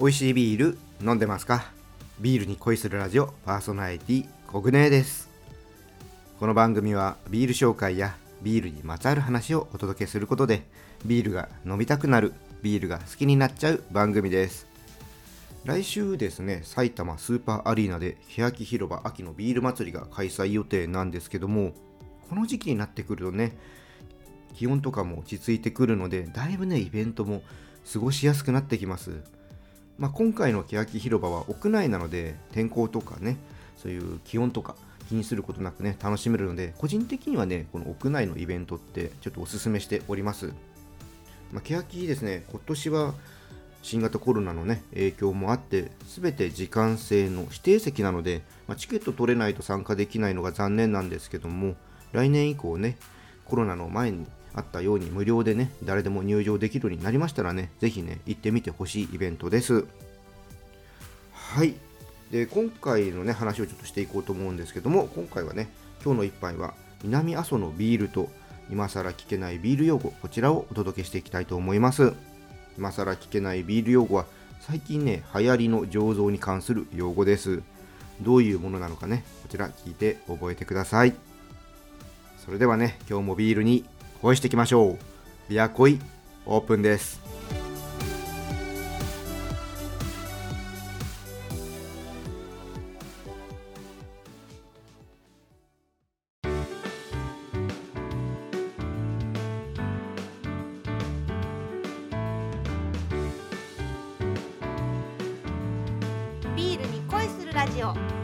[0.00, 1.62] 美味しいビール飲んでますか？
[2.20, 5.28] ビールに恋するラジオパーソナリティコグネです。
[6.38, 10.62] この番組はビール紹介やビールにまつわる話をお届けすることで
[11.04, 12.32] ビールが飲みたくなる
[12.62, 14.66] ビールが好きになっちゃう番組です。
[15.66, 21.74] 来週ですね埼玉スーパーアリーナで欅広場秋のビール祭りが開催予定なんですけども
[22.30, 23.54] この時期になってくるとね
[24.54, 27.42] 気温とかも落ち着いてくるのでだいぶねイベントも
[27.92, 29.22] 過ごしやすくなってきます。
[30.00, 33.36] まあ、今回の欅広場は屋内なので天候とかね
[33.76, 34.74] そういう気温とか
[35.10, 40.54] 気にすることなくね楽しめるので個人的にはねこの屋内のイベントってちょっとおすすめしております、
[41.52, 43.14] まあ、欅ですね今年は
[43.82, 51.74] 新型コロナのね影響もあって全て時間制の指定席なので、まあ、チケット取れないと参加できないのが残念なんですけども
[52.12, 52.96] 来年以降ね
[53.44, 59.84] コロナの前にあったように無料でね、誰でも入場できるようになりましたらね、ぜひね、行ってみてほしいイベントです。
[61.32, 61.74] はい。
[62.30, 65.68] で、今回のね、話をちょっとしていこうと思うんですけども、今回はね、
[66.04, 68.30] 今日の一杯は、南阿蘇のビールと、
[68.70, 72.12] 今更聞けないビール用語、こちらをお届けしていきたいと思います。
[72.78, 74.26] 今更聞けないビール用語は、
[74.60, 77.62] 最近ね、流行りの醸造に関する用語です。
[78.20, 81.14] どういうものなのかね、こちら聞いて覚えてください。
[82.44, 83.84] それではね、今日もビールに
[84.22, 84.98] 恋していきましょう。
[85.48, 85.98] ビア恋
[86.44, 87.20] オープンです。
[106.54, 108.19] ビールに恋するラジオ。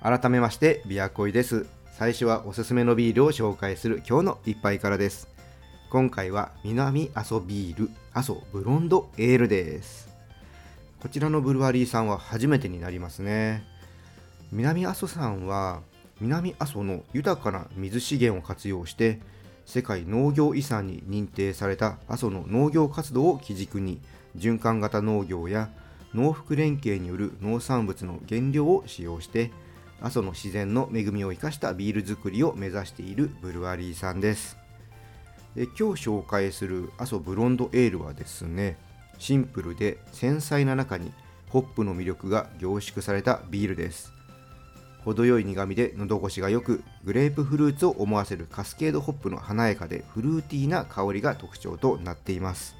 [0.00, 1.66] 改めましてビアコイです。
[1.90, 5.26] 最初はおすすめのビールを紹介する今日の一杯からです。
[5.90, 10.08] 今回は南阿蘇ビール阿蘇ブロンドエールです。
[11.00, 13.64] こちらのブルワリーさんは初めてになりますね。
[14.52, 15.80] 南阿蘇さんは
[16.20, 19.18] 南阿蘇の豊かな水資源を活用して
[19.66, 24.00] 世界農業遺産に認定された阿蘇の農業活動を基軸に
[24.36, 25.70] 循環型農業や
[26.14, 29.50] 農福連携による農産物の原料を使用して
[30.00, 34.56] 阿蘇の自然の恵みを生かしたビール作りを目指しているブルワリーさんです。
[35.54, 38.76] で今日紹介する阿蘇ブロンドエールはですね
[39.18, 41.12] シンプルで繊細な中に
[41.48, 44.12] ホップの魅力が凝縮されたビールです。
[45.04, 52.76] 程よい苦みで喉越しが良くグレープフルーツを思わせるカスケードホップの華やかでフルーティーな香りが特徴となっています。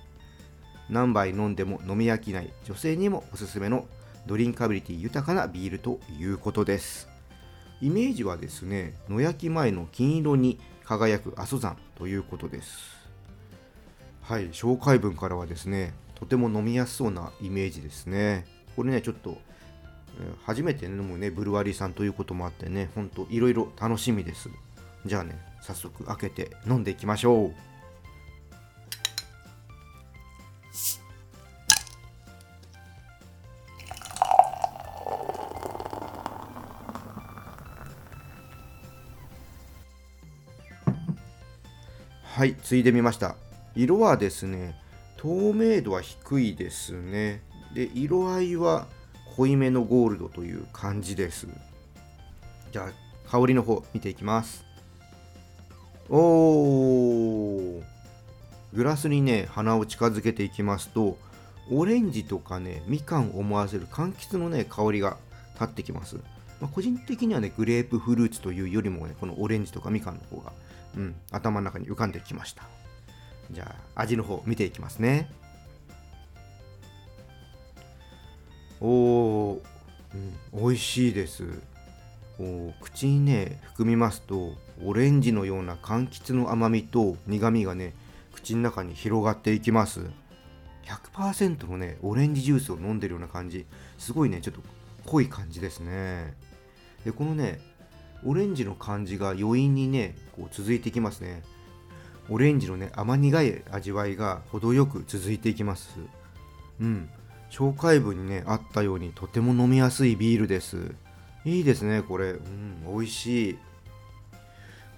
[0.91, 3.87] 何杯飲んでも飲み飽きない女性にもおすすめの
[4.27, 7.08] ドリンカビリティ豊かなビールということです。
[7.81, 12.97] イメージはですね野焼き前の金色に輝く阿蘇山ということです。
[14.23, 18.47] はい紹介文からはですねとても飲みやすそうなイメージですね。
[18.77, 19.39] これねちょっと
[20.45, 24.49] 初めて飲むねブルワリーさんということもあってねほんといろいろ楽しみです。
[25.07, 27.55] じゃあね早速開けて飲んでいきましょう。
[42.39, 43.35] はいついでみました。
[43.75, 44.79] 色はですね
[45.17, 47.43] 透明度は低いですね。
[47.75, 48.87] で色合いは
[49.37, 51.49] 濃いめのゴールドという感じです。
[52.71, 52.91] じゃ
[53.27, 54.65] あ香りの方見ていきます。
[56.09, 57.83] おー。
[58.73, 61.19] グラスにね鼻を近づけていきますと
[61.73, 65.17] オレンジとかねみかんを思わせる柑橘のね香りが
[65.55, 66.15] 立ってきます、
[66.61, 70.53] まあ、個人的にはねグレープフルーツというよりもねこのオレンジとかみかんの方が
[70.99, 72.65] うん、頭の中に浮かんできました。
[73.53, 75.31] じゃあ味の方見ていきますね。
[78.81, 79.61] おー、
[80.53, 81.45] うん、美味しいです。
[82.41, 84.53] お口にね含みますと
[84.85, 87.95] オレンジのような柑橘の甘みと苦みがね
[88.33, 90.01] 口の中に広がっていきます。
[90.85, 93.67] 100%のねオレンジジュースを飲んでるような感じ。
[93.99, 94.63] すごいねちょっと
[95.07, 96.35] 濃い感じですね。
[97.05, 97.61] でこのね
[98.25, 101.43] オレンジの感じが余韻にねこう続いていきますね。
[102.31, 105.99] オレンジのね甘苦い味わいが程よく続いていきます。
[106.81, 107.09] うん。
[107.51, 110.95] 紹介文にねあったようにとても飲みやすいビールです。
[111.45, 112.31] いいですねこれ。
[112.31, 113.59] うん美味しい。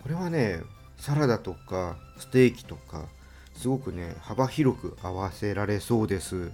[0.02, 0.62] これはね
[0.96, 3.06] サラダとかステーキとか
[3.55, 6.50] すごくね幅広く合わせられそうです。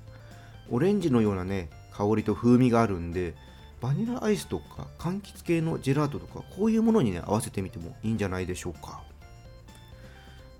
[0.69, 3.35] オレンジのようなね香りと風味があるんで
[3.81, 9.03] バニラアイスとか柑橘系のジェラートとかこういうものにね合わせてみてもいいんじゃないでしょうか。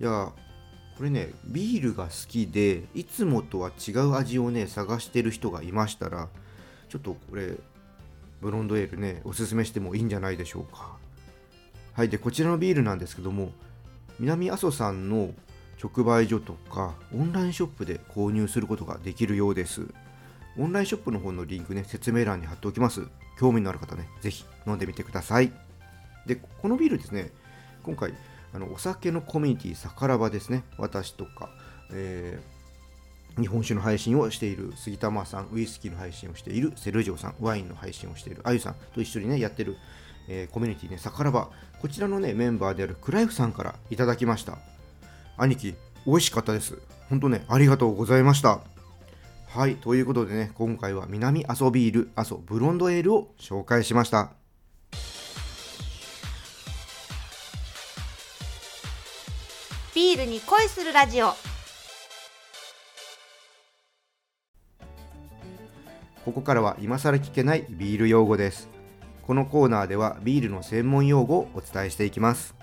[0.01, 0.33] じゃあ
[0.97, 6.29] これねビールが好きでいつもとは違う味をね探してる人がいましたら
[6.89, 7.55] ちょっとこれ
[8.41, 10.97] ブロンドエールねおすすめしてもいいんじゃないでしょうか。
[11.95, 13.53] はいでこちらのビールなんですけども
[14.21, 15.31] 南阿蘇さんの
[15.83, 19.87] 直売所とかオンラインショップで購入することができるようです。
[20.59, 23.03] オンラインショップの方のリンクね説明欄に貼っておきます。
[23.39, 25.53] 興味のある方ねぜひ飲んでみてください。
[26.27, 27.31] でこのビールですね
[27.83, 28.15] 今回
[28.53, 30.65] あのお酒のコミュニティさからばですね。
[30.79, 31.51] 私とか、
[31.93, 39.77] えー、日本酒の配信をしている杉玉さんウイスキーの配信をしているセルジオさんワインの配信をしているあゆさんと一緒にねやってる、
[40.29, 41.51] えー、コミュニティねさからば
[41.83, 44.59] こちらのねメンバーであるクライフさんからいただきました。
[45.37, 45.75] 兄貴
[46.07, 46.79] 美味しかったです。
[47.11, 48.61] 本当ねありがとうございました。
[49.49, 54.33] はいということでね今回は南阿蘇ビール阿蘇ブロンドエールを紹介しました。
[59.95, 61.29] ビールに恋するラジオ。
[66.27, 68.69] ここからは今更聞けないビール用語です。
[69.23, 72.55] このコーナーではビールの専門用語をお伝えしていきます。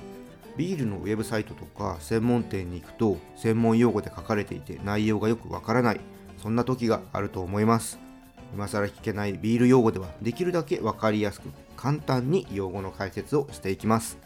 [0.58, 6.02] ビールのウェブサイトとか専門店に行くと専門用語で書かれていて内容がよくわからない
[6.44, 7.98] そんな時があると思います。
[8.54, 11.48] 今更聞けないビール用語ではできるだけわかりやすく
[11.78, 14.18] 簡単に用語の解説をしていきます。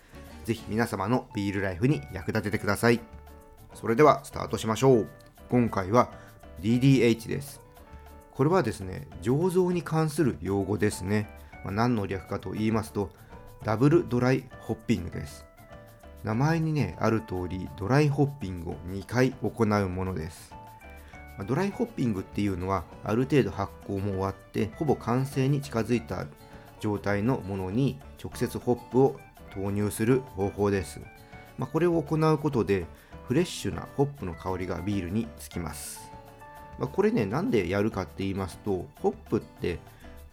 [0.44, 3.02] ぜひ皆様のビールライフに役立ててください。
[3.76, 5.08] それではスタートしましょう。
[5.48, 6.10] 今回は
[6.60, 7.62] DDH です。
[8.32, 11.30] これはですね醸造に関する用語ですね、
[11.64, 13.12] まあ、何の略かと言いますと
[13.64, 15.46] ダブルドライホッピングです。
[16.24, 20.57] 名前にねある通りドライホッピングを2回行うものです。
[21.46, 26.26] ドライホッピングっていうのはある程度発酵も終わってほぼ完成に近づいた
[26.80, 29.20] 状態のものに直接ホップを
[29.54, 31.00] 投入する方法です、
[31.58, 32.86] まあ、これを行うことで
[33.28, 36.12] フレッシュなホップの香りがビールにつきます、
[36.80, 39.80] まあ、これねなんでやるかって言いますとホップって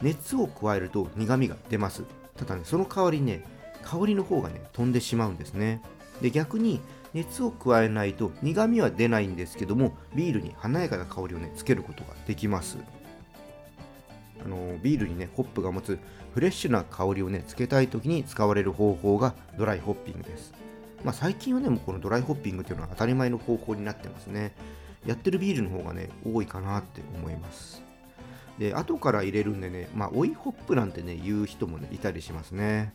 [0.03, 2.05] 熱を加えると苦味が出ます。
[2.37, 3.43] ただねその代わりね
[3.83, 5.81] 香りの方がね飛んでしまうんですね。
[6.21, 6.81] で逆に
[7.15, 12.77] 熱を加えないと苦味は出ないんですけどもビールに華やかな香りをねつけることができます。
[14.45, 15.99] あのビールにねホップが持つ
[16.35, 20.53] フレッシュな香りをねつけたい時に使われる方法がドライホッピングです。
[21.05, 24.55] まあ、最近はねもうこのドライホッピングっていうのは当たり前の方法になってますね。
[25.07, 27.83] やってるビールの方がね多いかなって思います。
[28.59, 32.93] で後から入れるんでねまあ追いホップなんてね言う人もねいたりしますね。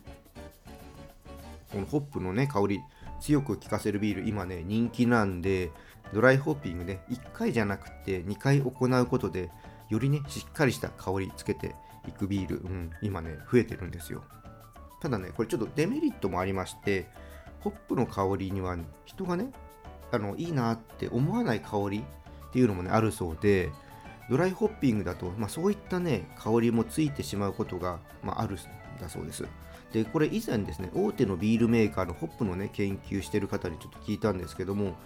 [1.72, 2.80] このホップのね香り
[3.20, 5.70] 強く効かせるビール今ね人気なんで
[6.12, 9.50] ドライホッピングね1回じゃなくて2回行うことで
[9.88, 11.74] よりねしっかりした香りつけて
[12.08, 14.24] いくビール、うん、今ね増えてるんですよ。
[15.00, 17.08] ただねこれちょっとデメリットもありまして
[17.60, 18.76] ホップの香りには
[19.06, 19.50] 人がね
[20.12, 22.04] あのいいなって思わない香り
[22.48, 23.70] っていうのもねあるそうで
[24.28, 28.58] ドライホッピングだと、まあ、そういったね香りもついてしまうことが、まあ、あるん
[29.00, 29.44] だそうです。
[29.92, 34.96] でこれ以前ですね大手のビールメーカーのホップのね研究してる方にちょっと聞いたんですけども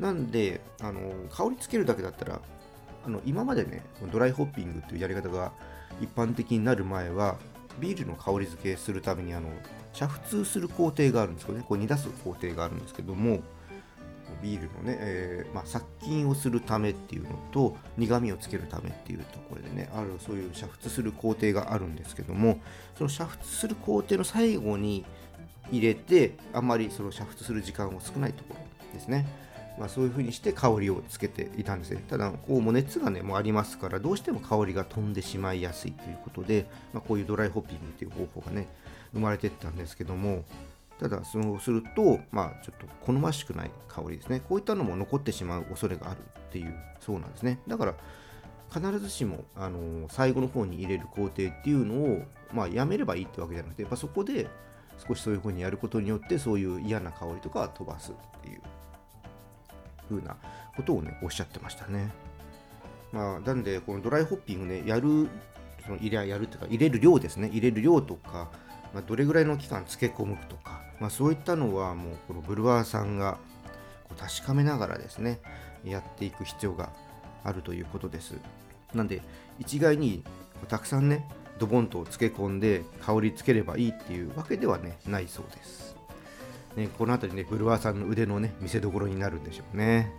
[0.00, 1.00] なんであの
[1.30, 2.40] 香りつけるだけだったら
[3.06, 5.52] あの今までねドライホッピングっていうやり方が
[6.00, 7.36] 一般的になる前は
[7.78, 9.48] ビールの香り付けするためにあの
[9.92, 11.64] 煮沸する工程があるんですよね。
[11.66, 13.40] こう煮出す工程があるんですけども
[14.44, 22.60] ビールのね、えー、まあ、殺菌をするためっていうのと苦味をつけるためっていうところでねあるそういう煮沸する工程があるんですけども
[22.96, 25.06] その煮沸する工程の最後に
[25.72, 28.60] 入れてあんまりその煮沸する時間を少ないところ
[28.92, 29.26] ですね。
[29.76, 32.04] まあ、そういう風にして香りをつけていたんですね。
[32.08, 38.68] ただこうも熱がねもうありますからどうしても香りが飛んでしまいやすいということで、まあ、こういうドライホッピングという方法がね
[39.12, 40.44] 生まれてったんですけども
[40.98, 44.40] ただそうすると、まあ、ちょっと好ましくない香りですね。
[44.40, 47.58] こういったのも残ってしまう恐れがあるっていう、そうなんですね。
[47.66, 47.94] だから、
[48.72, 52.22] 必ずしも、あの最後の方に入れる工程っていうのを、
[52.52, 54.48] まあ、やめればいいってわけじゃなくて、やっぱそこで
[55.06, 58.60] 少しそういう風にやることによって、そういう嫌な香りとかは飛ばすっていう
[60.08, 60.36] 風な
[60.76, 62.12] ことをね、おっしゃってましたね。
[63.12, 65.28] まあ、なんで、このドライホッピングね、やる、
[65.84, 68.50] その入れやるっていうか、入れる量ですね、入れる量とか、
[68.94, 73.38] まあ、どれぐらいの期間漬け込むとか、まあ、そういったのはもうこのブルワーさんが
[74.04, 75.40] こう確かめながらですね
[75.84, 76.90] やっていく必要が
[77.42, 78.34] あるということです。
[78.94, 79.20] なんで
[79.58, 80.22] 一概に
[80.68, 85.96] たくさんねドボンと漬け込んで香りつければいいっていうわけではねないそうです、
[86.76, 90.12] ね、この辺りねブルワーさんの腕のね見せどころになるんでしょうね。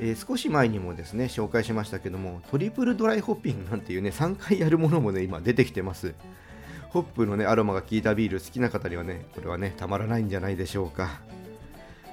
[0.00, 6.14] えー、少し前にもですね紹介しましたけどもトリプルドライホッピングなんていうね3回やるものもね今出てきてます。
[6.90, 11.20] ホップのねアロマが効いたビール好きな方にはねこれはねたまらないんじゃないでしょうか。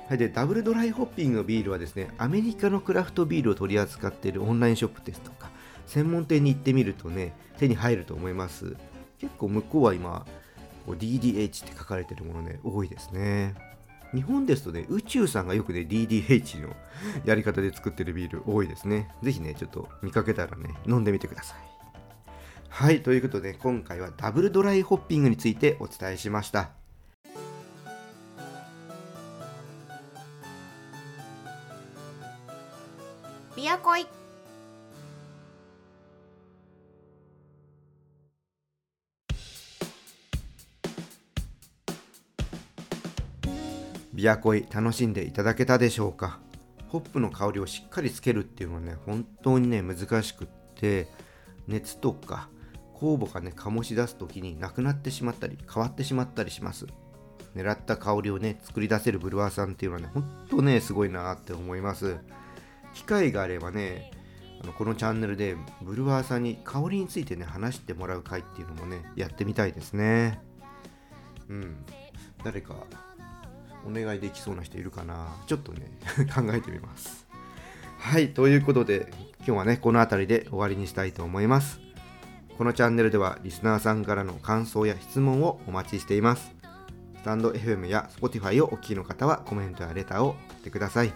[0.07, 5.49] はい、でダブルドライホッピングのビールはですねアメリカのクラフトビールを取り扱っているオンラインショップですとか
[5.87, 8.75] 専門店に行ってみるとね手に入ると思います。
[9.17, 10.25] 結構向こうは今
[10.87, 13.55] DDH って書かれてるものね多いですね。
[14.13, 16.75] 日本ですとね宇宙さんがよくね DDH の
[17.25, 19.09] やり方で作ってるビール多いですね。
[19.23, 21.74] ぜひねちょっと見かけたらね飲んでみてください。
[22.77, 26.71] はいということで今回はダブルドライホッピングについてお伝えしました。
[33.55, 34.05] ビアコイ
[44.13, 46.39] ビアコイ楽しんでいただけたでしょうか？
[46.89, 51.07] ホップの香りをしっかりつけるっていうのはね本当にね難しくって
[51.69, 52.49] 熱とか
[52.95, 56.87] 酵母がね醸し出す時になくなってしまったり変わってしまったりします。
[57.55, 62.17] 狙った香りをね作り出せるブルワーさんっていうのはね本当ねすごいなって思います。
[62.93, 64.11] 機会があればね
[64.61, 70.41] あのこのチャンネルでブルワーさんに香りについてね話してもらう回っていうのもねやってみたいですね。
[71.49, 71.77] うん。
[72.43, 72.75] 誰か
[73.85, 75.35] お願いできそうな人いるかな？
[75.47, 75.91] ちょっとね
[76.33, 77.25] 考えてみます。
[77.97, 81.84] はいということで今日はねこの辺りで終わりにしたいと思います。
[82.57, 86.55] このチャンネルではリスナーさんからの感想や質問をお待ちしています。
[87.17, 91.11] スタンド FM や Spotify をお聞きの方はコメントやレターを送ってください。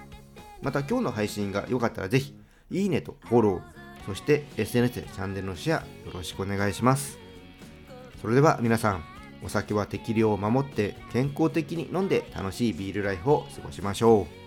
[0.61, 2.35] また今日の配信が良かったらぜひ
[2.69, 3.61] いいねとフォロー
[4.05, 7.17] そして SNS でチャンネルのシェアよろしくお願いします。
[8.21, 9.03] それでは皆さん
[9.41, 14.39] お酒は適量を守って健康的に飲んで楽しいビールライフを過ごしましょう。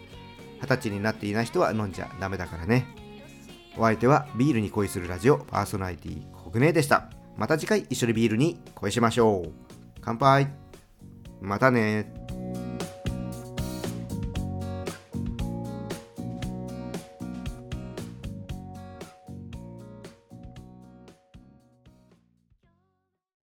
[0.60, 2.86] 二十歳になっていない人は飲んじゃダメだからね。
[3.78, 7.08] お相手はビールに恋するラジオパーソナリティコグネでした。
[7.38, 9.52] また次回一緒にビールに恋しましょう。
[10.02, 10.52] 乾杯。
[11.40, 12.21] またね。